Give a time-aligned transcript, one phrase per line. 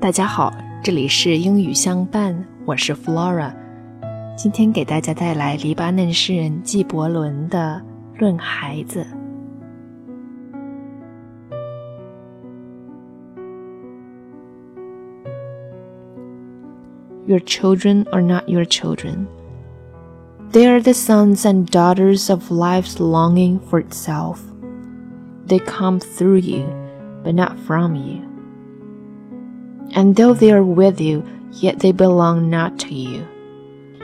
[0.00, 3.52] 大家好，这里是英语相伴，我是 Flora。
[4.36, 7.82] 今天给大家带来黎巴嫩诗人纪伯伦的《
[8.20, 9.04] 论孩子》。
[17.26, 19.26] Your children are not your children.
[20.52, 24.38] They are the sons and daughters of life's longing for itself.
[25.48, 26.66] They come through you,
[27.24, 28.29] but not from you.
[29.93, 33.27] And though they are with you, yet they belong not to you.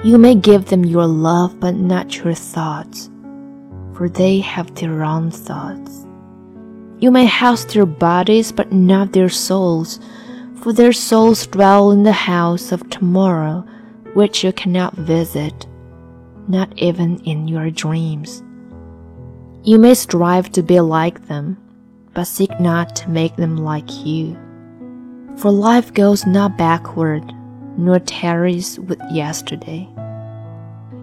[0.04, 3.10] You may give them your love, but not your thoughts,
[3.94, 6.05] for they have their own thoughts.
[7.00, 10.00] You may house their bodies, but not their souls,
[10.62, 13.66] for their souls dwell in the house of tomorrow,
[14.13, 15.68] which you cannot visit,
[16.48, 18.44] not even in your dreams.
[19.63, 21.58] You may strive to be like them,
[22.13, 24.38] but seek not to make them like you.
[25.38, 27.24] For life goes not backward,
[27.77, 29.88] nor tarries with yesterday.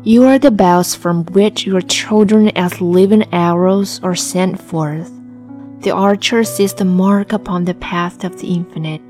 [0.02, 5.12] You are the bells from which your children as living arrows are sent forth.
[5.82, 9.02] The archer sees the mark upon the path of the infinite,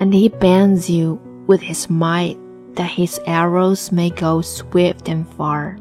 [0.00, 2.38] and he bends you with his might
[2.74, 5.78] that his arrows may go swift and far.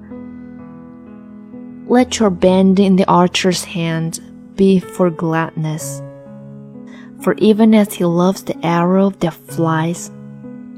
[1.87, 4.19] Let your bend in the archer's hand
[4.55, 6.01] be for gladness.
[7.19, 10.11] For even as he loves the arrow that flies,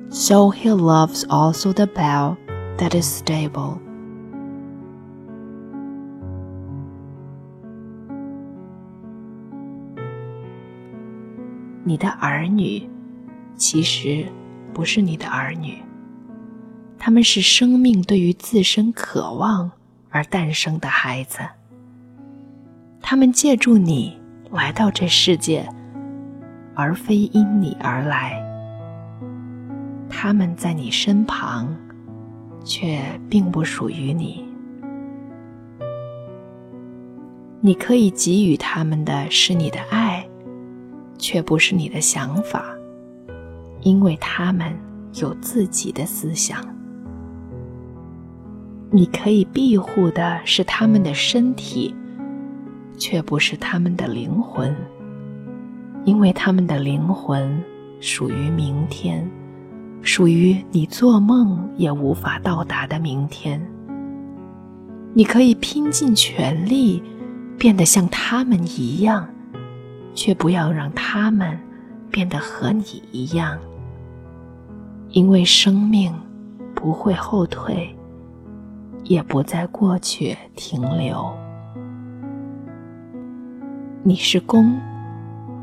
[0.10, 2.38] so he loves also the bow
[2.78, 3.78] that is stable.
[11.84, 12.90] 你的儿女，
[13.56, 14.26] 其实
[14.74, 15.84] 不是你的儿女，
[16.98, 19.72] 他们是生命对于自身渴望
[20.10, 21.40] 而诞生的孩子。
[23.02, 24.20] 他们借助你
[24.52, 25.68] 来到这世界，
[26.80, 28.42] 而非因你而来。
[30.10, 31.76] 他们在你身旁，
[32.64, 34.46] 却并不属于你。
[37.60, 40.26] 你可以给予他们的是你的爱，
[41.18, 42.64] 却不是你的想法，
[43.82, 44.74] 因为他们
[45.16, 46.64] 有自己的思想。
[48.90, 51.94] 你可以庇护的是他们的身体，
[52.98, 54.74] 却不是他们的灵魂，
[56.10, 57.64] 因为他们的灵魂
[58.00, 59.30] 属于明天，
[60.02, 63.62] 属于你做梦也无法到达的明天。
[65.14, 67.04] 你可以拼尽全力
[67.60, 69.30] 变得像他们一样，
[70.16, 71.56] 却不要让他们
[72.10, 73.60] 变得和你一样，
[75.10, 76.12] 因为生命
[76.74, 77.96] 不会后退。
[79.04, 81.32] 也不在过去停留。
[84.04, 84.80] 你是弓，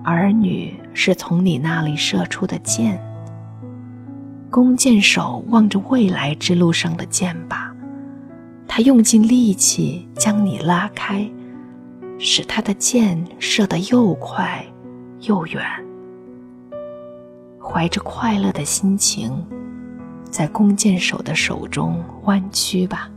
[0.06, 2.96] 儿女是从你那里射出的箭。
[4.48, 7.68] 弓箭手望着未来之路上的箭靶，
[8.68, 11.28] 他用尽力气将你拉开，
[12.20, 14.64] 使他的箭射得又快
[15.22, 15.60] 又远。
[17.60, 19.44] 怀着快乐的心情，
[20.30, 23.10] 在弓箭手的手中弯曲吧。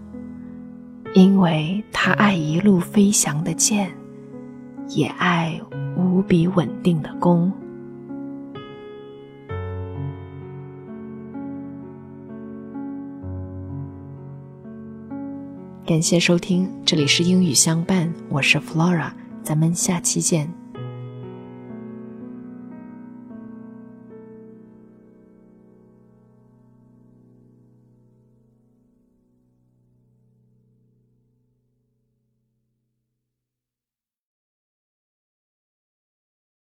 [1.14, 3.92] 因为他爱一路飞翔的箭，
[4.88, 5.62] 也爱
[6.00, 7.52] 无比稳定的弓。
[15.86, 19.12] 感谢收听，这里是英语相伴，我是 Flora，
[19.44, 20.59] 咱们下期见。